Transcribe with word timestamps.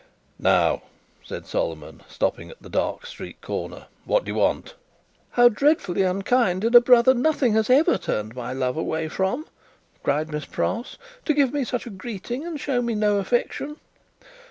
"Now," 0.39 0.81
said 1.23 1.45
Solomon, 1.45 2.01
stopping 2.09 2.49
at 2.49 2.59
the 2.59 2.71
dark 2.71 3.05
street 3.05 3.39
corner, 3.39 3.85
"what 4.03 4.25
do 4.25 4.31
you 4.31 4.35
want?" 4.39 4.73
"How 5.33 5.47
dreadfully 5.47 6.01
unkind 6.01 6.63
in 6.63 6.75
a 6.75 6.81
brother 6.81 7.13
nothing 7.13 7.53
has 7.53 7.69
ever 7.69 7.99
turned 7.99 8.35
my 8.35 8.51
love 8.51 8.77
away 8.77 9.07
from!" 9.09 9.45
cried 10.01 10.31
Miss 10.31 10.45
Pross, 10.45 10.97
"to 11.25 11.35
give 11.35 11.53
me 11.53 11.63
such 11.63 11.85
a 11.85 11.91
greeting, 11.91 12.47
and 12.47 12.59
show 12.59 12.81
me 12.81 12.95
no 12.95 13.17
affection." 13.19 13.75